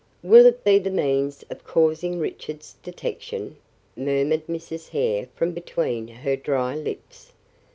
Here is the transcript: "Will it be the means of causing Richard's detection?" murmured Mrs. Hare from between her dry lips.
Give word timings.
"Will 0.23 0.47
it 0.47 0.63
be 0.63 0.79
the 0.79 0.89
means 0.89 1.43
of 1.51 1.63
causing 1.63 2.17
Richard's 2.19 2.73
detection?" 2.81 3.57
murmured 3.95 4.47
Mrs. 4.47 4.89
Hare 4.89 5.27
from 5.35 5.51
between 5.51 6.07
her 6.07 6.35
dry 6.35 6.73
lips. 6.73 7.33